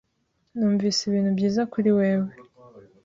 [0.55, 2.31] Numvise ibintu byiza kuri wewe.